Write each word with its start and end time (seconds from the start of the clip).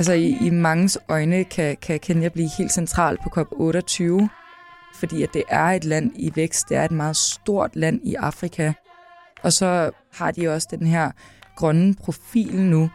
Altså 0.00 0.12
i, 0.12 0.36
i 0.40 0.50
mangens 0.50 0.98
øjne 1.08 1.44
kan, 1.44 1.76
kan 1.76 2.00
Kenya 2.00 2.28
blive 2.28 2.50
helt 2.58 2.72
central 2.72 3.18
på 3.22 3.40
COP28, 3.40 4.28
fordi 4.94 5.22
at 5.22 5.34
det 5.34 5.42
er 5.48 5.64
et 5.64 5.84
land 5.84 6.12
i 6.14 6.32
vækst. 6.34 6.68
Det 6.68 6.76
er 6.76 6.84
et 6.84 6.90
meget 6.90 7.16
stort 7.16 7.76
land 7.76 8.00
i 8.04 8.14
Afrika. 8.14 8.72
Og 9.42 9.52
så 9.52 9.90
har 10.12 10.30
de 10.30 10.48
også 10.48 10.68
den 10.70 10.86
her 10.86 11.10
grønne 11.56 11.94
profil 11.94 12.56
nu, 12.56 12.90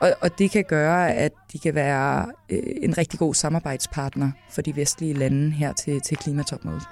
og, 0.00 0.14
og 0.20 0.38
det 0.38 0.50
kan 0.50 0.64
gøre, 0.64 1.12
at 1.12 1.32
de 1.52 1.58
kan 1.58 1.74
være 1.74 2.26
øh, 2.50 2.62
en 2.82 2.98
rigtig 2.98 3.18
god 3.18 3.34
samarbejdspartner 3.34 4.30
for 4.50 4.62
de 4.62 4.76
vestlige 4.76 5.14
lande 5.14 5.50
her 5.50 5.72
til, 5.72 6.00
til 6.00 6.16
klimatopmødet. 6.16 6.82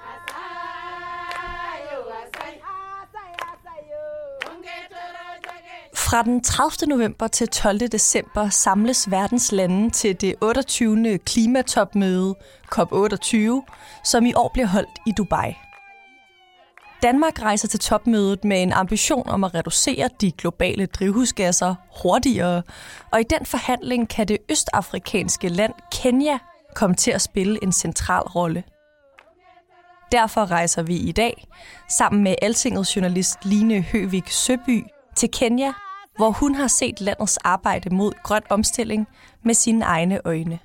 Fra 6.11 6.23
den 6.23 6.43
30. 6.43 6.89
november 6.89 7.27
til 7.27 7.47
12. 7.47 7.79
december 7.79 8.49
samles 8.49 9.11
verdens 9.11 9.51
lande 9.51 9.89
til 9.89 10.21
det 10.21 10.35
28. 10.41 11.17
klimatopmøde 11.17 12.35
COP28, 12.75 13.37
som 14.03 14.25
i 14.25 14.33
år 14.33 14.49
bliver 14.53 14.67
holdt 14.67 14.99
i 15.07 15.11
Dubai. 15.17 15.53
Danmark 17.03 17.41
rejser 17.41 17.67
til 17.67 17.79
topmødet 17.79 18.43
med 18.43 18.63
en 18.63 18.73
ambition 18.73 19.29
om 19.29 19.43
at 19.43 19.55
reducere 19.55 20.09
de 20.21 20.31
globale 20.31 20.85
drivhusgasser 20.85 21.75
hurtigere, 22.03 22.63
og 23.11 23.19
i 23.19 23.23
den 23.23 23.45
forhandling 23.45 24.09
kan 24.09 24.27
det 24.27 24.37
østafrikanske 24.49 25.49
land 25.49 25.73
Kenya 25.91 26.37
komme 26.75 26.95
til 26.95 27.11
at 27.11 27.21
spille 27.21 27.63
en 27.63 27.71
central 27.71 28.23
rolle. 28.23 28.63
Derfor 30.11 30.51
rejser 30.51 30.83
vi 30.83 30.95
i 30.95 31.11
dag 31.11 31.47
sammen 31.89 32.23
med 32.23 32.35
Altingets 32.41 32.95
journalist 32.95 33.45
Line 33.45 33.81
Høvik 33.81 34.29
Søby 34.29 34.83
til 35.15 35.29
Kenya, 35.31 35.73
hvor 36.17 36.31
hun 36.31 36.55
har 36.55 36.67
set 36.67 37.01
landets 37.01 37.37
arbejde 37.37 37.95
mod 37.95 38.11
grøn 38.23 38.41
omstilling 38.49 39.07
med 39.43 39.53
sine 39.53 39.85
egne 39.85 40.19
øjne. 40.25 40.59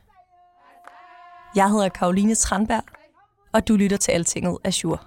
Jeg 1.57 1.71
hedder 1.71 1.89
Karoline 1.89 2.35
Tranberg, 2.35 2.83
og 3.53 3.69
du 3.69 3.77
lytter 3.77 3.97
til 3.97 4.13
Altinget 4.13 4.59
Azure. 4.65 4.99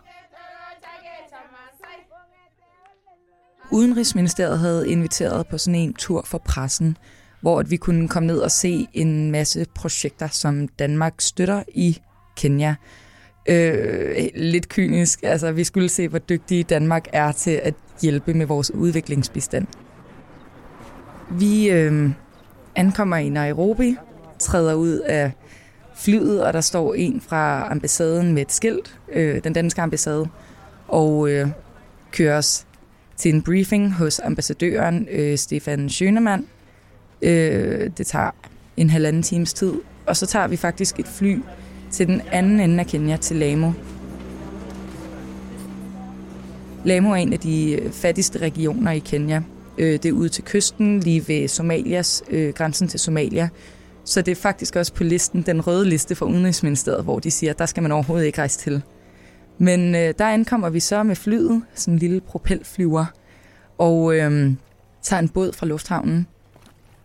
Udenrigsministeriet 3.72 4.60
havde 4.60 4.92
inviteret 4.92 5.48
på 5.48 5.58
sådan 5.58 5.80
en 5.80 5.94
tur 5.94 6.22
for 6.26 6.38
pressen, 6.38 6.98
hvor 7.42 7.64
vi 7.64 7.78
kunne 7.78 8.08
komme 8.08 8.28
ned 8.28 8.40
og 8.40 8.52
se 8.52 8.88
en 8.94 9.32
masse 9.32 9.66
projekter, 9.76 10.28
som 10.28 10.68
Danmark 10.68 11.14
støtter 11.22 11.64
i 11.68 12.02
Kenya. 12.38 12.76
Øh, 13.50 14.30
lidt 14.36 14.70
kynisk, 14.70 15.24
altså 15.24 15.52
vi 15.52 15.64
skulle 15.64 15.90
se, 15.90 16.08
hvor 16.08 16.20
dygtige 16.20 16.64
Danmark 16.64 17.08
er 17.14 17.32
til 17.32 17.52
at 17.52 17.74
hjælpe 18.02 18.34
med 18.34 18.46
vores 18.46 18.72
udviklingsbistand. 18.72 19.68
Vi 21.32 21.70
øh, 21.70 22.10
ankommer 22.76 23.18
i 23.18 23.30
Nairobi, 23.30 23.96
træder 24.40 24.74
ud 24.74 25.00
af 25.00 25.32
flyet, 25.96 26.44
og 26.44 26.54
der 26.54 26.62
står 26.62 26.94
en 26.94 27.22
fra 27.22 27.72
ambassaden 27.72 28.34
med 28.34 28.42
et 28.42 28.52
skilt, 28.52 29.00
øh, 29.12 29.44
den 29.44 29.54
danske 29.54 29.82
ambassade, 29.82 30.28
og 30.88 31.30
øh, 31.30 31.48
kører 32.12 32.38
os 32.38 32.66
til 33.18 33.34
en 33.34 33.42
briefing 33.42 33.94
hos 33.94 34.20
ambassadøren 34.20 35.08
øh, 35.12 35.38
Stefan 35.38 35.90
Schønemann. 35.90 36.46
Øh, 37.22 37.90
det 37.98 38.08
tager 38.08 38.32
en 38.78 38.90
halvanden 38.90 39.24
times 39.24 39.54
tid, 39.54 39.74
og 40.06 40.18
så 40.18 40.26
tager 40.26 40.48
vi 40.48 40.58
faktisk 40.58 41.00
et 41.00 41.08
fly 41.08 41.40
til 41.92 42.08
den 42.08 42.22
anden 42.32 42.60
ende 42.60 42.80
af 42.80 42.88
Kenya, 42.88 43.18
til 43.18 43.36
Lamu. 43.36 43.74
Lamu 46.86 47.12
er 47.12 47.16
en 47.16 47.34
af 47.34 47.40
de 47.40 47.72
øh, 47.72 47.92
fattigste 47.92 48.40
regioner 48.40 48.92
i 48.92 49.00
Kenya. 49.00 49.42
Øh, 49.80 49.92
det 49.92 50.06
er 50.06 50.12
ude 50.12 50.30
til 50.30 50.44
kysten, 50.44 51.00
lige 51.00 51.28
ved 51.28 51.48
Somalias, 51.48 52.24
øh, 52.30 52.54
grænsen 52.54 52.88
til 52.88 53.00
Somalia. 53.00 53.50
Så 54.06 54.22
det 54.22 54.32
er 54.32 54.36
faktisk 54.36 54.76
også 54.76 54.94
på 54.94 55.04
listen, 55.04 55.42
den 55.42 55.68
røde 55.68 55.90
liste 55.90 56.16
for 56.16 56.26
Udenrigsministeriet, 56.26 57.04
hvor 57.04 57.20
de 57.20 57.32
siger, 57.32 57.52
at 57.52 57.60
der 57.60 57.66
skal 57.66 57.84
man 57.84 57.92
overhovedet 57.92 58.26
ikke 58.26 58.38
rejse 58.40 58.60
til. 58.60 58.82
Men 59.58 59.96
øh, 59.96 60.14
der 60.18 60.26
ankommer 60.26 60.70
vi 60.70 60.80
så 60.80 61.04
med 61.04 61.16
flyet, 61.16 61.62
sådan 61.76 61.94
en 61.94 62.00
lille 62.00 62.22
propelflyver, 62.22 63.06
og 63.78 64.16
øh, 64.16 64.52
tager 65.02 65.20
en 65.20 65.30
båd 65.30 65.54
fra 65.54 65.66
lufthavnen 65.66 66.28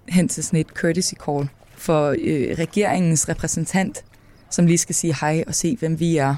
hen 0.09 0.29
til 0.29 0.45
sådan 0.45 0.61
et 0.61 0.67
courtesy 0.67 1.15
call 1.27 1.49
for 1.77 2.09
øh, 2.09 2.57
regeringens 2.59 3.29
repræsentant, 3.29 4.05
som 4.51 4.67
lige 4.67 4.79
skal 4.79 4.95
sige 4.95 5.15
hej 5.21 5.45
og 5.47 5.55
se, 5.55 5.77
hvem 5.77 6.01
vi 6.01 6.17
er. 6.17 6.37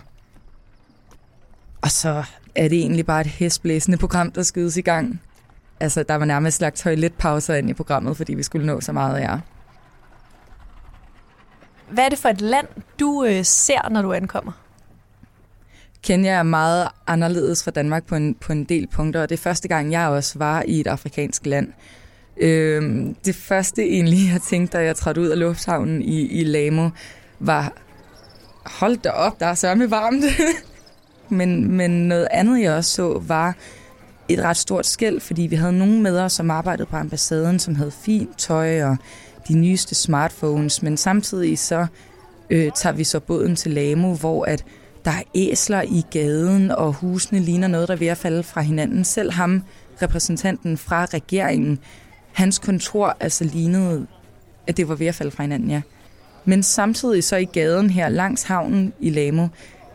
Og 1.80 1.90
så 1.90 2.24
er 2.54 2.68
det 2.68 2.78
egentlig 2.78 3.06
bare 3.06 3.20
et 3.20 3.26
hestblæsende 3.26 3.98
program, 3.98 4.32
der 4.32 4.42
skydes 4.42 4.76
i 4.76 4.80
gang. 4.80 5.20
Altså, 5.80 6.02
der 6.02 6.14
var 6.14 6.24
nærmest 6.24 6.60
lagt 6.60 6.76
toiletpauser 6.76 7.54
ind 7.54 7.70
i 7.70 7.74
programmet, 7.74 8.16
fordi 8.16 8.34
vi 8.34 8.42
skulle 8.42 8.66
nå 8.66 8.80
så 8.80 8.92
meget 8.92 9.16
af 9.16 9.20
jer. 9.20 9.38
Hvad 11.90 12.04
er 12.04 12.08
det 12.08 12.18
for 12.18 12.28
et 12.28 12.40
land, 12.40 12.66
du 13.00 13.24
øh, 13.24 13.44
ser, 13.44 13.88
når 13.90 14.02
du 14.02 14.12
ankommer? 14.12 14.52
Kenya 16.02 16.30
er 16.30 16.42
meget 16.42 16.88
anderledes 17.06 17.64
fra 17.64 17.70
Danmark 17.70 18.06
på 18.06 18.14
en, 18.14 18.34
på 18.34 18.52
en 18.52 18.64
del 18.64 18.86
punkter, 18.86 19.22
og 19.22 19.28
det 19.28 19.38
er 19.38 19.42
første 19.42 19.68
gang, 19.68 19.92
jeg 19.92 20.08
også 20.08 20.38
var 20.38 20.62
i 20.66 20.80
et 20.80 20.86
afrikansk 20.86 21.46
land. 21.46 21.72
Øhm, 22.36 23.14
det 23.24 23.34
første 23.34 23.82
egentlig, 23.82 24.32
jeg 24.32 24.42
tænkte, 24.42 24.78
da 24.78 24.84
jeg 24.84 24.96
trådte 24.96 25.20
ud 25.20 25.28
af 25.28 25.38
lufthavnen 25.38 26.02
i, 26.02 26.20
i 26.20 26.44
Lamo, 26.44 26.90
var, 27.38 27.72
hold 28.66 28.96
da 28.96 29.10
op, 29.10 29.40
der 29.40 29.46
er 29.46 29.54
sørme 29.54 29.90
varmt. 29.90 30.24
men, 31.38 31.72
men 31.72 31.90
noget 32.08 32.28
andet, 32.30 32.62
jeg 32.62 32.72
også 32.72 32.90
så, 32.90 33.22
var 33.26 33.54
et 34.28 34.40
ret 34.40 34.56
stort 34.56 34.86
skæld, 34.86 35.20
fordi 35.20 35.42
vi 35.42 35.56
havde 35.56 35.78
nogle 35.78 36.00
med 36.00 36.18
os, 36.18 36.32
som 36.32 36.50
arbejdede 36.50 36.86
på 36.86 36.96
ambassaden, 36.96 37.58
som 37.58 37.74
havde 37.74 37.90
fint 37.90 38.38
tøj 38.38 38.82
og 38.82 38.96
de 39.48 39.54
nyeste 39.54 39.94
smartphones, 39.94 40.82
men 40.82 40.96
samtidig 40.96 41.58
så 41.58 41.86
øh, 42.50 42.70
tager 42.74 42.92
vi 42.92 43.04
så 43.04 43.20
båden 43.20 43.56
til 43.56 43.72
Lamo, 43.72 44.14
hvor 44.14 44.44
at 44.44 44.64
der 45.04 45.10
er 45.10 45.22
æsler 45.34 45.82
i 45.82 46.04
gaden, 46.10 46.70
og 46.70 46.92
husene 46.92 47.40
ligner 47.40 47.68
noget, 47.68 47.88
der 47.88 47.94
er 47.94 47.98
ved 47.98 48.06
at 48.06 48.18
falde 48.18 48.42
fra 48.42 48.60
hinanden. 48.60 49.04
Selv 49.04 49.32
ham, 49.32 49.62
repræsentanten 50.02 50.78
fra 50.78 51.04
regeringen, 51.04 51.78
hans 52.32 52.58
kontor 52.58 53.16
altså 53.20 53.44
lignede, 53.44 54.06
at 54.66 54.76
det 54.76 54.88
var 54.88 54.94
ved 54.94 55.06
at 55.06 55.14
falde 55.14 55.30
fra 55.30 55.42
hinanden, 55.42 55.70
ja. 55.70 55.82
Men 56.44 56.62
samtidig 56.62 57.24
så 57.24 57.36
i 57.36 57.44
gaden 57.44 57.90
her 57.90 58.08
langs 58.08 58.42
havnen 58.42 58.92
i 59.00 59.10
Lamo, 59.10 59.48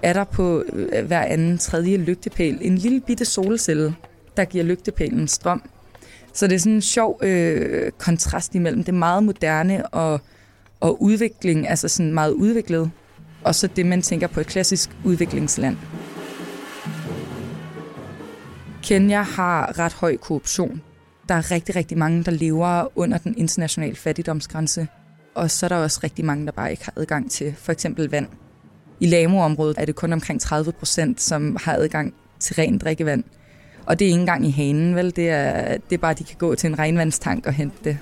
er 0.04 0.14
der 0.14 0.24
på 0.24 0.64
øh, 0.74 1.06
hver 1.06 1.22
anden 1.22 1.58
tredje 1.58 1.98
lygtepæl 1.98 2.58
en 2.62 2.78
lille 2.78 3.00
bitte 3.00 3.26
solcelle, 3.26 3.96
der 4.38 4.46
giver 4.46 4.64
lygtepælen 4.64 5.28
strøm. 5.28 5.62
Så 6.34 6.48
det 6.48 6.56
er 6.56 6.60
sådan 6.60 6.74
en 6.74 6.82
sjov 6.82 7.20
øh, 7.24 7.92
kontrast 7.92 8.56
imellem 8.56 8.84
det 8.84 8.94
meget 8.94 9.24
moderne 9.24 9.86
og, 9.86 10.22
og 10.80 11.02
udvikling, 11.02 11.70
altså 11.70 11.88
sådan 11.88 12.14
meget 12.14 12.32
udviklet, 12.32 12.92
og 13.44 13.56
så 13.56 13.68
det, 13.68 13.86
man 13.86 14.02
tænker 14.02 14.28
på 14.28 14.40
et 14.40 14.48
klassisk 14.48 14.90
udviklingsland. 15.04 15.78
Kenya 18.84 19.22
har 19.22 19.80
ret 19.80 19.94
høj 19.94 20.18
korruption. 20.18 20.82
Der 21.30 21.36
er 21.36 21.52
rigtig, 21.52 21.76
rigtig 21.76 21.98
mange, 21.98 22.24
der 22.24 22.32
lever 22.32 22.98
under 22.98 23.18
den 23.18 23.38
internationale 23.38 23.96
fattigdomsgrænse. 23.96 24.88
Og 25.36 25.52
så 25.52 25.66
er 25.66 25.68
der 25.68 25.76
også 25.76 26.00
rigtig 26.04 26.26
mange, 26.26 26.46
der 26.46 26.52
bare 26.52 26.72
ikke 26.72 26.86
har 26.86 26.94
adgang 26.96 27.32
til 27.32 27.56
for 27.58 27.72
eksempel 27.72 28.10
vand. 28.10 28.28
I 29.00 29.06
Lamu-området 29.06 29.78
er 29.80 29.86
det 29.86 29.96
kun 29.96 30.14
omkring 30.14 30.42
30 30.42 30.72
procent, 30.72 31.22
som 31.22 31.58
har 31.64 31.74
adgang 31.74 32.14
til 32.40 32.56
rent 32.56 32.82
drikkevand. 32.82 33.24
Og 33.86 34.00
det 34.00 34.06
er 34.06 34.10
ikke 34.10 34.20
engang 34.20 34.46
i 34.46 34.52
hanen, 34.52 34.96
vel? 34.96 35.16
Det 35.16 35.30
er, 35.30 35.78
det 35.78 35.94
er 35.94 35.98
bare, 35.98 36.12
at 36.12 36.20
de 36.20 36.24
kan 36.24 36.38
gå 36.38 36.56
til 36.56 36.68
en 36.68 36.80
regnvandstank 36.80 37.46
og 37.46 37.54
hente 37.54 37.78
det. 37.84 37.98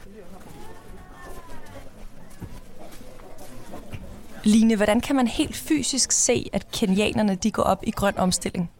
Line, 4.44 4.76
hvordan 4.76 5.02
kan 5.02 5.16
man 5.16 5.28
helt 5.28 5.56
fysisk 5.56 6.12
se, 6.12 6.50
at 6.54 6.72
kenianerne 6.72 7.36
de 7.36 7.52
går 7.52 7.64
op 7.64 7.84
i 7.84 7.92
grøn 7.92 8.18
omstilling? 8.18 8.72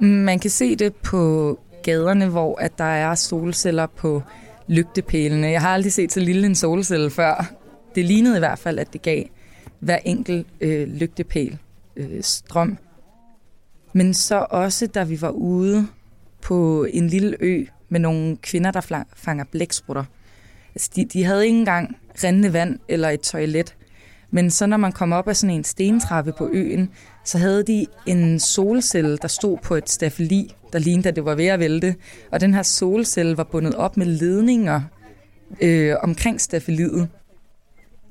Man 0.00 0.38
kan 0.38 0.50
se 0.50 0.76
det 0.76 0.94
på 0.94 1.58
gaderne, 1.82 2.26
hvor 2.26 2.60
at 2.60 2.78
der 2.78 2.84
er 2.84 3.14
solceller 3.14 3.86
på 3.86 4.22
lygtepælene. 4.66 5.46
Jeg 5.46 5.60
har 5.60 5.68
aldrig 5.68 5.92
set 5.92 6.12
så 6.12 6.20
lille 6.20 6.46
en 6.46 6.54
solcelle 6.54 7.10
før. 7.10 7.52
Det 7.94 8.04
lignede 8.04 8.36
i 8.36 8.38
hvert 8.38 8.58
fald, 8.58 8.78
at 8.78 8.92
det 8.92 9.02
gav 9.02 9.24
hver 9.80 9.98
enkelt 10.04 10.46
øh, 10.60 10.88
lygtepæl 10.88 11.58
øh, 11.96 12.22
strøm. 12.22 12.78
Men 13.92 14.14
så 14.14 14.46
også, 14.50 14.86
da 14.86 15.04
vi 15.04 15.20
var 15.20 15.30
ude 15.30 15.86
på 16.46 16.86
en 16.92 17.06
lille 17.06 17.36
ø 17.40 17.64
med 17.88 18.00
nogle 18.00 18.36
kvinder, 18.36 18.70
der 18.70 19.04
fanger 19.16 19.44
blæksprutter. 19.44 20.04
Altså, 20.74 20.90
de, 20.96 21.04
de 21.04 21.24
havde 21.24 21.46
ikke 21.46 21.58
engang 21.58 21.96
rendende 22.24 22.52
vand 22.52 22.78
eller 22.88 23.08
et 23.08 23.20
toilet. 23.20 23.76
Men 24.30 24.50
så 24.50 24.66
når 24.66 24.76
man 24.76 24.92
kom 24.92 25.12
op 25.12 25.28
af 25.28 25.36
sådan 25.36 25.56
en 25.56 25.64
stentrappe 25.64 26.32
på 26.38 26.48
øen, 26.52 26.90
så 27.24 27.38
havde 27.38 27.62
de 27.62 27.86
en 28.06 28.40
solcelle, 28.40 29.18
der 29.18 29.28
stod 29.28 29.58
på 29.62 29.74
et 29.74 29.90
stafeli, 29.90 30.54
der 30.72 30.78
lignede, 30.78 31.08
at 31.08 31.16
det 31.16 31.24
var 31.24 31.34
ved 31.34 31.46
at 31.46 31.60
vælte. 31.60 31.94
Og 32.32 32.40
den 32.40 32.54
her 32.54 32.62
solcelle 32.62 33.36
var 33.36 33.44
bundet 33.44 33.74
op 33.74 33.96
med 33.96 34.06
ledninger 34.06 34.80
øh, 35.60 35.96
omkring 36.02 36.40
stafeliet. 36.40 37.08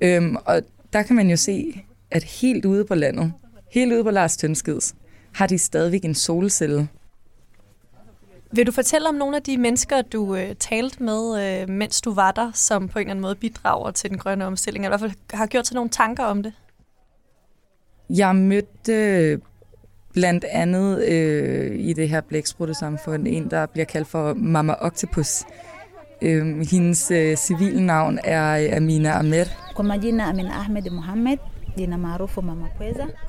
Øhm, 0.02 0.36
og 0.46 0.62
der 0.94 1.04
kan 1.04 1.16
man 1.16 1.30
jo 1.30 1.38
se, 1.38 1.82
at 2.12 2.24
helt 2.24 2.66
ude 2.66 2.86
på 2.86 2.96
landet, 2.96 3.34
helt 3.72 3.94
ude 3.94 4.04
på 4.04 4.12
Lars 4.12 4.38
Tønskeds, 4.38 4.96
har 5.34 5.48
de 5.48 5.58
stadigvæk 5.58 6.06
en 6.06 6.16
solcelle. 6.16 6.88
Vil 8.56 8.68
du 8.68 8.72
fortælle 8.72 9.10
om 9.10 9.16
nogle 9.16 9.36
af 9.36 9.44
de 9.44 9.57
mennesker, 9.57 10.02
du 10.02 10.36
øh, 10.36 10.56
talte 10.60 11.04
med, 11.04 11.62
øh, 11.62 11.69
mens 11.69 12.02
du 12.02 12.13
var 12.13 12.31
der, 12.31 12.52
som 12.54 12.88
på 12.88 13.00
en 13.00 13.04
eller 13.04 13.12
anden 13.12 13.22
måde 13.22 13.36
bidrager 13.36 13.92
til 13.92 14.10
den 14.10 14.18
grønne 14.18 14.46
omstilling, 14.46 14.86
eller 14.86 14.98
i 14.98 15.00
hvert 15.00 15.12
fald 15.12 15.38
har 15.38 15.46
gjort 15.46 15.68
sig 15.68 15.75
nogle 15.75 15.90
tanker 15.90 16.24
om 16.24 16.44
det? 16.44 16.54
Jeg 18.10 18.36
mødte 18.36 18.94
øh, 18.94 19.40
blandt 20.13 20.44
andet 20.44 21.04
øh, 21.04 21.80
i 21.80 21.94
det 21.94 22.10
her 22.10 22.22
samfund 22.74 23.28
en, 23.28 23.52
der 23.52 23.66
bliver 23.66 23.86
kaldt 23.86 24.07
for 24.07 24.34
Mama 24.34 24.74
Octopus. 24.81 25.44
Øh, 26.22 26.68
hendes 26.72 27.12
øh, 27.12 27.38
civile 27.38 27.86
navn 27.86 28.19
er 28.24 28.78
Amina 28.78 29.10
Ahmed. 29.10 29.46
Amina 30.30 30.54
Ahmed 30.54 30.92
Mohammed. 30.92 31.38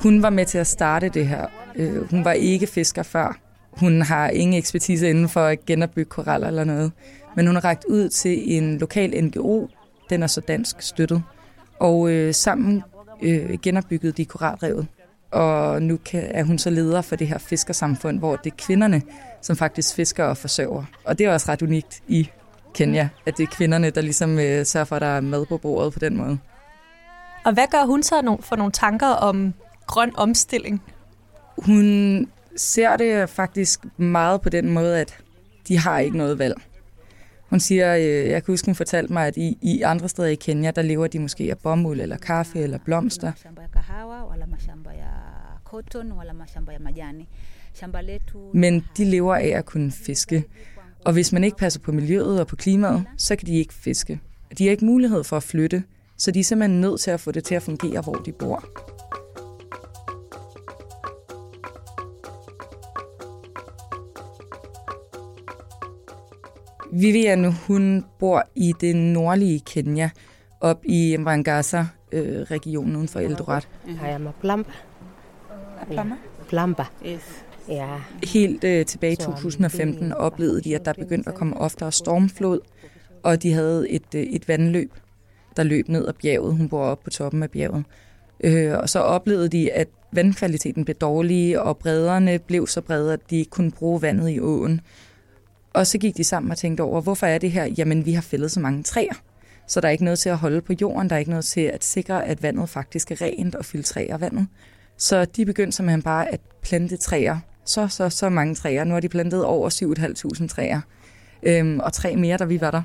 Hun 0.03 0.23
var 0.23 0.31
med 0.31 0.47
til 0.47 0.59
at 0.59 0.67
starte 0.67 1.09
det 1.09 1.27
her. 1.27 1.47
Øh, 1.77 2.11
hun 2.11 2.25
var 2.25 2.33
ikke 2.33 2.67
fisker 2.67 3.03
før. 3.03 3.46
Hun 3.77 4.03
har 4.03 4.29
ingen 4.29 4.55
ekspertise 4.55 5.11
inden 5.11 5.29
for 5.29 5.41
at 5.41 5.67
genopbygge 5.67 6.09
koraller 6.09 6.49
eller 6.49 6.65
noget. 6.65 6.93
Men 7.37 7.47
hun 7.47 7.55
har 7.55 7.65
rækket 7.65 7.85
ud 7.85 8.09
til 8.09 8.57
en 8.57 8.79
lokal 8.79 9.25
NGO. 9.25 9.67
Den 10.11 10.23
er 10.23 10.27
så 10.27 10.41
dansk 10.41 10.83
støttet. 10.83 11.23
Og 11.81 12.11
øh, 12.11 12.35
sammen 12.35 12.83
øh, 13.23 13.59
genopbygget 13.63 14.17
de 14.17 14.25
koralrevet. 14.25 14.87
Og 15.31 15.83
nu 15.83 15.99
kan, 16.05 16.31
er 16.31 16.45
hun 16.45 16.59
så 16.59 16.71
leder 16.71 17.03
for 17.03 17.17
det 17.17 17.29
her 17.29 17.39
fiskersamfund, 17.39 18.19
hvor 18.19 18.37
det 18.37 18.51
er 18.53 18.57
kvinderne, 18.59 19.03
som 19.43 19.57
faktisk 19.57 19.95
fisker 19.95 20.25
og 20.25 20.37
forsørger. 20.37 20.85
Og 21.05 21.19
det 21.19 21.27
er 21.27 21.33
også 21.33 21.53
ret 21.53 21.63
unikt 21.63 22.03
i 22.09 22.31
Kenya, 22.75 23.09
at 23.27 23.37
det 23.37 23.43
er 23.43 23.47
kvinderne, 23.51 23.91
der 23.91 24.01
ligesom 24.01 24.39
øh, 24.39 24.67
sørger 24.67 24.85
for, 24.85 24.97
at 24.97 25.03
der 25.03 25.09
er 25.09 25.21
mad 25.21 25.47
på 25.47 25.57
bordet 25.57 25.93
på 25.93 25.99
den 25.99 26.17
måde. 26.17 26.39
Og 27.45 27.53
hvad 27.53 27.67
gør 27.71 27.85
hun 27.87 28.03
så 28.03 28.37
for 28.41 28.57
nogle 28.57 28.73
tanker 28.73 29.09
om 29.09 29.55
grøn 29.87 30.13
omstilling? 30.17 30.83
Hun 31.59 32.29
ser 32.57 32.97
det 32.97 33.29
faktisk 33.31 33.81
meget 33.97 34.41
på 34.41 34.49
den 34.49 34.71
måde, 34.71 35.01
at 35.01 35.19
de 35.69 35.79
har 35.79 35.99
ikke 35.99 36.17
noget 36.17 36.39
valg. 36.39 36.55
Hun 37.51 37.61
siger, 37.61 37.97
øh, 37.97 38.03
jeg 38.03 38.45
kan 38.45 38.53
huske, 38.53 38.67
hun 38.67 38.75
fortalte 38.75 39.13
mig, 39.13 39.27
at 39.27 39.37
i, 39.37 39.59
i 39.63 39.83
andre 39.83 40.09
steder 40.09 40.29
i 40.29 40.35
Kenya, 40.35 40.71
der 40.71 40.83
lever 40.83 41.07
de 41.07 41.19
måske 41.19 41.51
af 41.51 41.59
bomuld 41.59 42.01
eller 42.01 42.17
kaffe 42.17 42.59
eller 42.59 42.79
blomster. 42.85 43.33
Men 48.55 48.85
de 48.97 49.05
lever 49.05 49.35
af 49.35 49.49
at 49.49 49.65
kunne 49.65 49.93
fiske. 49.93 50.45
Og 51.05 51.13
hvis 51.13 51.33
man 51.33 51.45
ikke 51.45 51.57
passer 51.57 51.81
på 51.81 51.93
miljøet 51.93 52.41
og 52.41 52.47
på 52.47 52.57
klimaet, 52.57 53.05
så 53.17 53.37
kan 53.37 53.47
de 53.47 53.55
ikke 53.55 53.75
fiske. 53.75 54.21
De 54.59 54.65
har 54.65 54.71
ikke 54.71 54.85
mulighed 54.85 55.25
for 55.25 55.37
at 55.37 55.43
flytte, 55.43 55.83
så 56.17 56.31
de 56.31 56.41
er 56.41 56.45
simpelthen 56.45 56.81
nødt 56.81 57.01
til 57.01 57.11
at 57.11 57.21
få 57.21 57.31
det 57.33 57.45
til 57.45 57.55
at 57.55 57.63
fungere, 57.63 58.01
hvor 58.01 58.15
de 58.15 58.33
bor. 58.33 58.65
Vivian, 67.01 67.53
hun 67.53 68.05
bor 68.19 68.43
i 68.55 68.73
det 68.81 68.97
nordlige 68.97 69.61
Kenya, 69.61 70.11
op 70.61 70.85
i 70.85 71.17
Mangasa-regionen 71.17 72.93
øh, 72.93 72.99
uden 72.99 73.09
for 73.09 73.21
Eldoret. 73.21 73.69
Jeg 74.03 74.13
er 74.13 74.33
Plamba. 74.41 74.71
Plamba? 75.91 76.15
Plamba. 76.49 76.85
Yes. 77.07 77.45
Ja. 77.69 77.89
Helt 78.23 78.65
øh, 78.65 78.87
tilbage 78.87 79.13
i 79.13 79.17
2015 79.17 80.13
oplevede 80.13 80.61
de, 80.61 80.75
at 80.75 80.85
der 80.85 80.93
begyndte 80.93 81.29
at 81.29 81.35
komme 81.35 81.57
oftere 81.57 81.93
stormflod, 81.93 82.61
og 83.23 83.43
de 83.43 83.53
havde 83.53 83.91
et, 83.91 84.15
øh, 84.15 84.23
et 84.23 84.49
vandløb, 84.49 84.93
der 85.57 85.63
løb 85.63 85.89
ned 85.89 86.09
ad 86.09 86.13
bjerget. 86.13 86.57
Hun 86.57 86.69
bor 86.69 86.85
oppe 86.85 87.05
på 87.05 87.11
toppen 87.11 87.43
af 87.43 87.51
bjerget. 87.51 87.85
Øh, 88.45 88.73
og 88.79 88.89
så 88.89 88.99
oplevede 88.99 89.49
de, 89.49 89.73
at 89.73 89.89
vandkvaliteten 90.13 90.85
blev 90.85 90.95
dårlig, 90.95 91.61
og 91.61 91.79
bredderne 91.79 92.39
blev 92.39 92.67
så 92.67 92.81
brede, 92.81 93.13
at 93.13 93.31
de 93.31 93.37
ikke 93.37 93.51
kunne 93.51 93.71
bruge 93.71 94.03
vandet 94.03 94.31
i 94.31 94.41
åen. 94.41 94.81
Og 95.77 95.87
så 95.87 95.99
gik 95.99 96.17
de 96.17 96.25
sammen 96.25 96.51
og 96.51 96.59
tænkte 96.59 96.83
over, 96.83 97.01
hvorfor 97.01 97.27
er 97.27 97.39
det 97.39 97.51
her? 97.51 97.65
Jamen, 97.65 98.07
vi 98.07 98.13
har 98.13 98.23
fældet 98.23 98.51
så 98.51 98.61
mange 98.61 98.83
træer, 98.83 99.15
så 99.67 99.81
der 99.81 99.89
er 99.89 99.93
ikke 99.93 100.05
noget 100.05 100.19
til 100.19 100.29
at 100.29 100.37
holde 100.37 100.61
på 100.61 100.73
jorden, 100.81 101.11
der 101.11 101.15
er 101.15 101.19
ikke 101.19 101.31
noget 101.31 101.45
til 101.45 101.61
at 101.61 101.85
sikre, 101.85 102.27
at 102.27 102.43
vandet 102.43 102.69
faktisk 102.69 103.11
er 103.11 103.23
rent 103.23 103.55
og 103.55 103.65
filtrere 103.65 104.21
vandet. 104.21 104.47
Så 104.97 105.25
de 105.25 105.47
begyndte 105.47 105.77
simpelthen 105.77 106.03
bare 106.03 106.33
at 106.33 106.41
plante 106.63 106.97
træer. 106.97 107.39
Så, 107.65 107.89
så, 107.89 108.09
så 108.09 108.29
mange 108.29 108.55
træer. 108.55 108.85
Nu 108.85 108.95
har 108.95 109.01
de 109.01 109.09
plantet 109.09 109.45
over 109.45 109.71
7.500 110.41 110.47
træer. 110.49 110.81
Øhm, 111.43 111.81
og 111.81 111.93
tre 111.93 112.17
mere, 112.17 112.37
da 112.37 112.45
vi 112.45 112.61
var 112.61 112.71
der. 112.71 112.83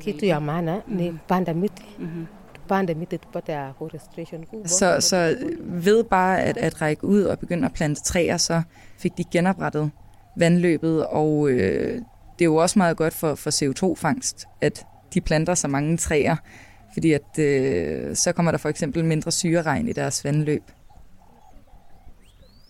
Kitu 0.00 0.26
ya 0.26 0.38
maana 0.38 0.80
ni 0.88 1.12
panda 1.28 1.52
miti. 1.52 1.84
Panda 2.68 2.94
miti 2.94 3.18
Så, 4.64 4.96
så 5.00 5.36
ved 5.60 6.04
bare 6.04 6.42
at, 6.42 6.56
at 6.56 6.82
række 6.82 7.04
ud 7.04 7.22
og 7.22 7.38
begynde 7.38 7.64
at 7.64 7.72
plante 7.72 8.02
træer, 8.02 8.36
så 8.36 8.62
fik 8.98 9.12
de 9.18 9.24
genoprettet 9.32 9.90
vandløbet, 10.36 11.06
og 11.06 11.50
øh, 11.50 12.00
det 12.38 12.44
er 12.44 12.46
jo 12.46 12.56
også 12.56 12.78
meget 12.78 12.96
godt 12.96 13.14
for, 13.14 13.34
for 13.34 13.50
CO2-fangst, 13.50 14.46
at 14.60 14.86
de 15.14 15.20
planter 15.20 15.54
så 15.54 15.68
mange 15.68 15.96
træer, 15.96 16.36
fordi 16.92 17.12
at, 17.12 17.38
øh, 17.38 18.16
så 18.16 18.32
kommer 18.32 18.52
der 18.52 18.58
for 18.58 18.68
eksempel 18.68 19.04
mindre 19.04 19.32
syreregn 19.32 19.88
i 19.88 19.92
deres 19.92 20.24
vandløb. 20.24 20.62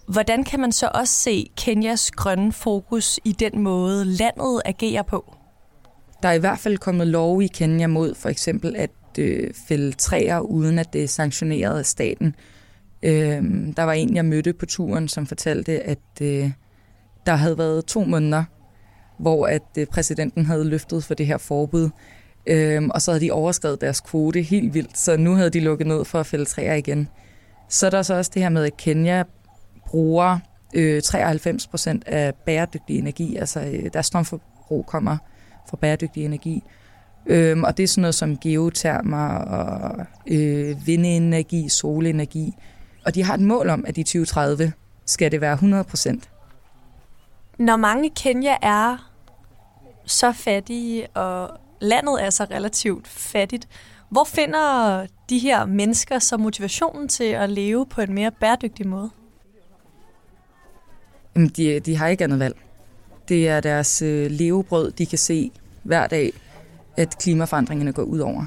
Hvordan 0.08 0.44
kan 0.44 0.60
man 0.60 0.72
så 0.72 0.90
også 0.94 1.14
se 1.14 1.50
Kenyas 1.56 2.10
grønne 2.10 2.52
fokus 2.52 3.20
i 3.24 3.32
den 3.32 3.62
måde, 3.62 4.04
landet 4.04 4.62
agerer 4.64 5.02
på? 5.02 5.34
Der 6.22 6.28
er 6.28 6.32
i 6.32 6.38
hvert 6.38 6.58
fald 6.58 6.78
kommet 6.78 7.06
lov 7.06 7.42
i 7.42 7.46
Kenya 7.46 7.86
mod 7.86 8.14
for 8.14 8.28
eksempel 8.28 8.76
at 8.76 8.90
øh, 9.18 9.50
fælde 9.68 9.92
træer, 9.92 10.40
uden 10.40 10.78
at 10.78 10.92
det 10.92 11.02
er 11.02 11.08
sanktioneret 11.08 11.78
af 11.78 11.86
staten. 11.86 12.34
Øh, 13.02 13.42
der 13.76 13.82
var 13.82 13.92
en, 13.92 14.16
jeg 14.16 14.24
mødte 14.24 14.52
på 14.52 14.66
turen, 14.66 15.08
som 15.08 15.26
fortalte, 15.26 15.80
at 15.80 16.22
øh, 16.22 16.50
der 17.26 17.34
havde 17.34 17.58
været 17.58 17.84
to 17.84 18.04
måneder, 18.04 18.44
hvor 19.18 19.46
at 19.46 19.62
øh, 19.78 19.86
præsidenten 19.86 20.46
havde 20.46 20.64
løftet 20.64 21.04
for 21.04 21.14
det 21.14 21.26
her 21.26 21.38
forbud, 21.38 21.90
øh, 22.46 22.82
og 22.94 23.02
så 23.02 23.10
havde 23.10 23.24
de 23.24 23.30
overskrevet 23.30 23.80
deres 23.80 24.00
kvote 24.00 24.42
helt 24.42 24.74
vildt, 24.74 24.98
så 24.98 25.16
nu 25.16 25.34
havde 25.34 25.50
de 25.50 25.60
lukket 25.60 25.86
ned 25.86 26.04
for 26.04 26.20
at 26.20 26.26
fælde 26.26 26.44
træer 26.44 26.74
igen. 26.74 27.08
Så 27.68 27.86
er 27.86 27.90
der 27.90 28.02
så 28.02 28.14
også 28.14 28.30
det 28.34 28.42
her 28.42 28.48
med, 28.48 28.64
at 28.64 28.76
Kenya 28.76 29.24
bruger 29.86 30.38
øh, 30.74 31.02
93 31.02 31.66
procent 31.66 32.08
af 32.08 32.34
bæredygtig 32.34 32.98
energi, 32.98 33.36
altså 33.36 33.60
øh, 33.60 33.90
deres 33.92 34.06
strømforbrug 34.06 34.86
kommer 34.86 35.16
fra 35.70 35.76
bæredygtig 35.76 36.24
energi. 36.24 36.62
Øhm, 37.26 37.64
og 37.64 37.76
det 37.76 37.82
er 37.82 37.88
sådan 37.88 38.02
noget 38.02 38.14
som 38.14 38.38
geotermer 38.38 39.28
og 39.28 40.06
øh, 40.26 40.86
vindenergi, 40.86 41.68
solenergi. 41.68 42.54
Og 43.06 43.14
de 43.14 43.24
har 43.24 43.34
et 43.34 43.40
mål 43.40 43.68
om, 43.68 43.84
at 43.86 43.98
i 43.98 44.02
2030 44.02 44.72
skal 45.06 45.32
det 45.32 45.40
være 45.40 45.52
100 45.52 45.84
procent. 45.84 46.30
Når 47.58 47.76
mange 47.76 48.10
Kenya 48.10 48.56
er 48.62 49.07
så 50.08 50.32
fattige, 50.32 51.06
og 51.06 51.50
landet 51.80 52.24
er 52.24 52.30
så 52.30 52.44
relativt 52.44 53.08
fattigt, 53.08 53.68
hvor 54.10 54.24
finder 54.24 55.06
de 55.30 55.38
her 55.38 55.66
mennesker 55.66 56.18
så 56.18 56.36
motivationen 56.36 57.08
til 57.08 57.24
at 57.24 57.50
leve 57.50 57.86
på 57.86 58.00
en 58.00 58.14
mere 58.14 58.30
bæredygtig 58.30 58.86
måde? 58.86 59.10
Jamen, 61.34 61.48
de, 61.48 61.80
de 61.80 61.96
har 61.96 62.08
ikke 62.08 62.24
andet 62.24 62.38
valg. 62.38 62.56
Det 63.28 63.48
er 63.48 63.60
deres 63.60 64.02
øh, 64.02 64.30
levebrød, 64.30 64.92
de 64.92 65.06
kan 65.06 65.18
se 65.18 65.50
hver 65.82 66.06
dag, 66.06 66.32
at 66.96 67.18
klimaforandringerne 67.18 67.92
går 67.92 68.02
ud 68.02 68.18
over. 68.18 68.46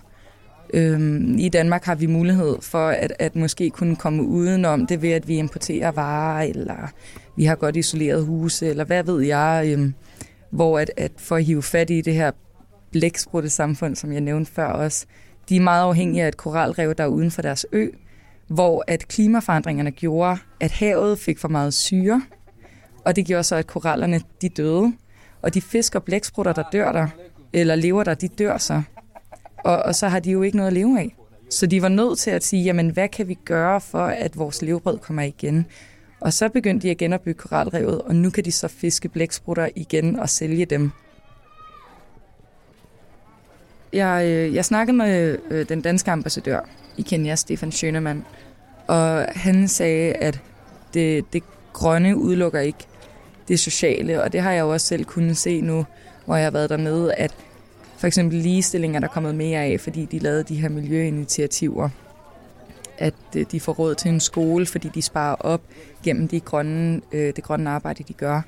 Øhm, 0.74 1.38
I 1.38 1.50
Danmark 1.50 1.84
har 1.84 1.96
vi 1.96 2.06
mulighed 2.06 2.62
for 2.62 2.88
at, 2.88 3.14
at 3.20 3.36
måske 3.36 3.70
kunne 3.70 3.96
komme 3.96 4.24
udenom 4.24 4.88
det 4.88 5.02
ved, 5.02 5.10
at 5.10 5.28
vi 5.28 5.38
importerer 5.38 5.92
varer, 5.92 6.44
eller 6.44 6.92
vi 7.36 7.46
har 7.46 7.56
godt 7.56 7.76
isoleret 7.76 8.26
huse, 8.26 8.68
eller 8.68 8.84
hvad 8.84 9.04
ved 9.04 9.22
jeg, 9.22 9.64
øhm, 9.68 9.94
hvor 10.52 10.80
at, 10.80 10.92
at 10.98 11.12
for 11.18 11.36
at 11.36 11.44
hive 11.44 11.64
fat 11.64 11.90
i 11.90 12.02
det 12.02 12.14
her 12.14 12.32
blæksprutte 12.92 13.50
samfund, 13.50 13.96
som 13.96 14.12
jeg 14.12 14.22
nævnte 14.22 14.52
før 14.52 14.66
også, 14.68 15.06
de 15.50 15.56
er 15.56 15.62
meget 15.62 15.84
afhængige 15.84 16.24
af 16.24 16.28
et 16.28 16.38
koralrev, 16.38 16.96
der 16.96 17.04
er 17.04 17.08
uden 17.08 17.32
for 17.32 17.42
deres 17.42 17.66
ø, 17.72 17.88
hvor 18.48 18.84
at 18.88 19.08
klimaforandringerne 19.08 19.92
gjorde, 19.92 20.38
at 20.60 20.72
havet 20.72 21.20
fik 21.20 21.40
for 21.40 21.48
meget 21.48 21.74
syre, 21.74 22.22
og 23.06 23.16
det 23.16 23.26
gjorde 23.26 23.44
så, 23.44 23.56
at 23.56 23.68
korallerne 23.68 24.22
de 24.42 24.50
døde. 24.50 24.94
Og 25.42 25.54
de 25.54 25.62
fisk 25.62 25.96
og 25.96 26.04
blæksprutter, 26.04 26.54
der 26.54 26.64
dør 26.72 26.92
der, 26.92 27.08
eller 27.54 27.76
lever 27.76 28.04
der, 28.04 28.14
de 28.14 28.28
dør 28.28 28.58
så. 28.58 28.82
Og, 29.58 29.78
og 29.78 29.96
så 29.96 30.08
har 30.08 30.20
de 30.20 30.32
jo 30.32 30.42
ikke 30.42 30.58
noget 30.58 30.68
at 30.68 30.74
leve 30.74 31.00
af. 31.00 31.16
Så 31.50 31.66
de 31.66 31.82
var 31.82 31.90
nødt 31.90 32.20
til 32.20 32.32
at 32.32 32.44
sige, 32.44 32.64
jamen 32.64 32.90
hvad 32.90 33.08
kan 33.08 33.28
vi 33.28 33.34
gøre 33.46 33.82
for, 33.82 34.04
at 34.04 34.38
vores 34.38 34.62
levebrød 34.62 34.98
kommer 34.98 35.22
igen? 35.22 35.66
Og 36.22 36.34
så 36.34 36.50
begyndte 36.50 36.88
de 36.88 36.92
at 36.92 36.98
genopbygge 36.98 37.40
koralrevet, 37.40 38.02
og 38.02 38.16
nu 38.16 38.30
kan 38.30 38.46
de 38.46 38.52
så 38.52 38.68
fiske 38.68 39.10
blæksprutter 39.10 39.70
igen 39.76 40.20
og 40.20 40.30
sælge 40.30 40.66
dem. 40.66 40.92
Jeg, 43.94 44.26
øh, 44.26 44.56
jeg 44.56 44.66
snakkede 44.66 44.98
med 44.98 45.38
øh, 45.52 45.70
den 45.70 45.82
danske 45.82 46.12
ambassadør 46.12 46.60
i 46.98 47.02
Kenya, 47.02 47.36
Stefan 47.36 47.72
Schønemann, 47.72 48.26
og 48.88 49.26
han 49.30 49.68
sagde, 49.68 50.14
at 50.14 50.40
det, 50.94 51.34
det 51.34 51.44
grønne 51.74 52.18
udelukker 52.18 52.60
ikke 52.60 52.88
det 53.48 53.60
sociale, 53.60 54.24
og 54.24 54.34
det 54.34 54.42
har 54.42 54.52
jeg 54.52 54.62
jo 54.62 54.70
også 54.70 54.88
selv 54.88 55.06
kunnet 55.06 55.38
se 55.38 55.62
nu, 55.62 55.86
hvor 56.26 56.36
jeg 56.36 56.46
har 56.46 56.52
været 56.52 56.70
dernede, 56.70 57.14
at 57.14 57.36
for 57.98 58.08
eksempel 58.08 58.38
ligestilling 58.38 58.96
er 58.96 59.00
der 59.00 59.08
kommet 59.08 59.36
mere 59.36 59.64
af, 59.64 59.80
fordi 59.80 60.06
de 60.06 60.20
lavede 60.20 60.44
de 60.44 60.56
her 60.56 60.70
miljøinitiativer. 60.70 61.90
At 63.02 63.14
øh, 63.36 63.46
de 63.52 63.60
får 63.60 63.74
råd 63.74 63.96
til 63.96 64.12
en 64.12 64.20
skole, 64.20 64.66
fordi 64.66 64.90
de 64.94 65.02
sparer 65.02 65.36
op 65.36 65.62
gennem 66.04 66.28
de 66.28 66.40
grønne, 66.40 67.02
øh, 67.12 67.36
det 67.36 67.44
grønne 67.44 67.70
arbejde, 67.70 68.04
de 68.04 68.14
gør. 68.14 68.42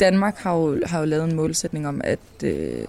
Danmark 0.00 0.36
har 0.36 0.56
jo, 0.56 0.80
har 0.86 0.98
jo 0.98 1.04
lavet 1.04 1.24
en 1.24 1.36
målsætning 1.36 1.88
om, 1.88 2.00
at 2.04 2.18
øh, 2.44 2.84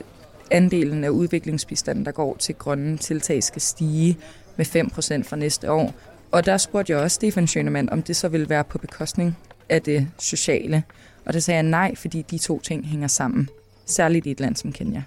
andelen 0.51 1.03
af 1.03 1.10
udviklingsbistanden, 1.10 2.05
der 2.05 2.12
går 2.12 2.36
til 2.39 2.55
grønne 2.55 2.98
tiltag, 2.98 3.44
skal 3.44 3.62
stige 3.62 4.17
med 4.55 4.65
5% 4.65 5.24
fra 5.24 5.36
næste 5.36 5.72
år. 5.72 5.94
Og 6.32 6.46
der 6.46 6.58
spurgte 6.58 6.94
jeg 6.94 7.00
også 7.00 7.15
Stefan 7.15 7.48
Schønemann, 7.48 7.89
om 7.89 8.03
det 8.03 8.15
så 8.15 8.27
ville 8.27 8.50
være 8.50 8.63
på 8.63 8.77
bekostning 8.77 9.38
af 9.70 9.82
det 9.82 10.08
sociale. 10.20 10.84
Og 11.25 11.34
det 11.34 11.44
sagde 11.44 11.55
jeg 11.55 11.63
nej, 11.63 11.96
fordi 11.96 12.22
de 12.22 12.38
to 12.38 12.60
ting 12.60 12.86
hænger 12.86 13.08
sammen. 13.08 13.50
Særligt 13.86 14.25
i 14.25 14.32
et 14.32 14.39
land 14.39 14.55
som 14.55 14.72
Kenya. 14.72 15.03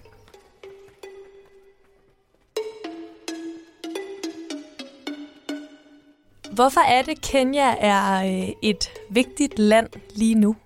Hvorfor 6.59 6.81
er 6.81 7.03
det, 7.03 7.21
Kenya 7.21 7.75
er 7.81 8.25
øh, 8.25 8.49
et 8.63 8.91
vigtigt 9.11 9.59
land 9.59 9.89
lige 10.15 10.35
nu? 10.35 10.57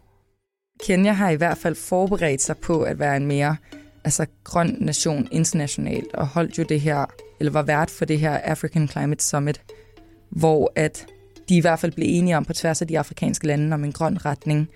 Kenya 0.87 1.13
har 1.13 1.31
i 1.31 1.35
hvert 1.35 1.59
fald 1.59 1.75
forberedt 1.75 2.43
sig 2.43 2.59
på 2.59 2.83
at 2.83 2.99
være 2.99 3.17
en 3.17 3.27
mere 3.27 3.57
altså, 4.05 4.27
grøn 4.45 4.77
nation 4.81 5.29
internationalt, 5.31 6.15
og 6.15 6.27
holdt 6.27 6.59
jo 6.59 6.63
det 6.63 6.81
her, 6.81 7.07
eller 7.41 7.53
var 7.53 7.63
vært 7.63 7.91
for 7.91 8.05
det 8.05 8.19
her 8.19 8.39
African 8.39 8.89
Climate 8.89 9.25
Summit, 9.25 9.63
hvor 10.31 10.73
at 10.77 11.07
de 11.49 11.57
i 11.57 11.61
hvert 11.61 11.79
fald 11.79 11.93
blev 11.93 12.07
enige 12.09 12.37
om 12.37 12.45
på 12.45 12.53
tværs 12.53 12.83
af 12.83 12.89
de 12.89 12.99
afrikanske 12.99 13.47
lande 13.47 13.75
om 13.75 13.85
en 13.85 13.93
grøn 13.93 14.25
retning. 14.25 14.69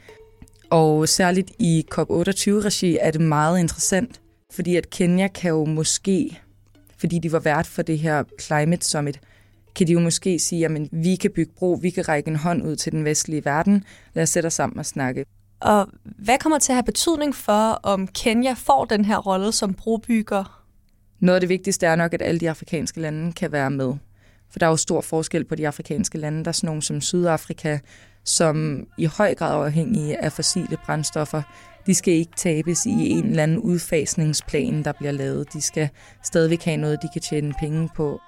Og 0.70 1.08
særligt 1.08 1.50
i 1.58 1.86
COP28-regi 1.94 2.98
er 3.00 3.10
det 3.10 3.20
meget 3.20 3.58
interessant, 3.58 4.20
fordi 4.52 4.76
at 4.76 4.90
Kenya 4.90 5.28
kan 5.28 5.50
jo 5.50 5.64
måske, 5.64 6.40
fordi 6.98 7.18
de 7.18 7.32
var 7.32 7.40
vært 7.40 7.66
for 7.66 7.82
det 7.82 7.98
her 7.98 8.24
Climate 8.40 8.86
Summit, 8.86 9.20
kan 9.76 9.86
de 9.86 9.92
jo 9.92 10.00
måske 10.00 10.38
sige, 10.38 10.64
at 10.64 10.88
vi 10.92 11.16
kan 11.16 11.30
bygge 11.30 11.52
bro, 11.58 11.78
vi 11.82 11.90
kan 11.90 12.08
række 12.08 12.30
en 12.30 12.36
hånd 12.36 12.62
ud 12.62 12.76
til 12.76 12.92
den 12.92 13.04
vestlige 13.04 13.44
verden. 13.44 13.84
Lad 14.14 14.22
os 14.22 14.30
sætte 14.30 14.46
os 14.46 14.54
sammen 14.54 14.78
og 14.78 14.86
snakke. 14.86 15.24
Og 15.60 15.88
hvad 16.02 16.38
kommer 16.38 16.58
til 16.58 16.72
at 16.72 16.76
have 16.76 16.84
betydning 16.84 17.34
for, 17.34 17.80
om 17.82 18.06
Kenya 18.06 18.52
får 18.52 18.84
den 18.84 19.04
her 19.04 19.18
rolle 19.18 19.52
som 19.52 19.74
brobygger? 19.74 20.62
Noget 21.20 21.36
af 21.36 21.40
det 21.40 21.48
vigtigste 21.48 21.86
er 21.86 21.96
nok, 21.96 22.14
at 22.14 22.22
alle 22.22 22.40
de 22.40 22.50
afrikanske 22.50 23.00
lande 23.00 23.32
kan 23.32 23.52
være 23.52 23.70
med. 23.70 23.94
For 24.50 24.58
der 24.58 24.66
er 24.66 24.70
jo 24.70 24.76
stor 24.76 25.00
forskel 25.00 25.44
på 25.44 25.54
de 25.54 25.66
afrikanske 25.66 26.18
lande. 26.18 26.44
Der 26.44 26.48
er 26.48 26.52
sådan 26.52 26.66
nogle 26.66 26.82
som 26.82 27.00
Sydafrika, 27.00 27.78
som 28.24 28.86
i 28.98 29.04
høj 29.04 29.34
grad 29.34 29.54
er 29.54 29.64
afhængige 29.64 30.24
af 30.24 30.32
fossile 30.32 30.76
brændstoffer. 30.86 31.42
De 31.86 31.94
skal 31.94 32.14
ikke 32.14 32.32
tabes 32.36 32.86
i 32.86 33.10
en 33.10 33.26
eller 33.26 33.42
anden 33.42 33.58
udfasningsplan, 33.58 34.84
der 34.84 34.92
bliver 34.92 35.12
lavet. 35.12 35.52
De 35.52 35.60
skal 35.60 35.88
stadigvæk 36.24 36.62
have 36.62 36.76
noget, 36.76 37.02
de 37.02 37.08
kan 37.12 37.22
tjene 37.22 37.54
penge 37.60 37.88
på. 37.96 38.20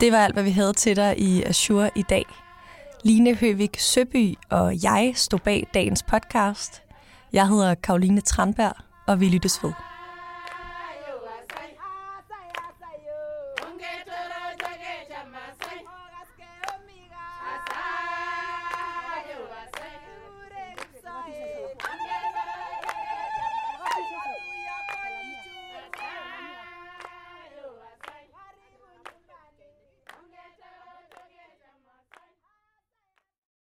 Det 0.00 0.12
var 0.12 0.18
alt, 0.18 0.34
hvad 0.34 0.44
vi 0.44 0.50
havde 0.50 0.72
til 0.72 0.96
dig 0.96 1.18
i 1.18 1.42
Azure 1.42 1.90
i 1.94 2.02
dag. 2.02 2.24
Line 3.04 3.34
Høvik 3.34 3.78
Søby 3.78 4.34
og 4.50 4.82
jeg 4.82 5.12
stod 5.14 5.38
bag 5.38 5.66
dagens 5.74 6.02
podcast. 6.02 6.82
Jeg 7.32 7.48
hedder 7.48 7.74
Karoline 7.74 8.20
Tranberg, 8.20 8.72
og 9.06 9.20
vi 9.20 9.28
lyttes 9.28 9.64
ved. 9.64 9.87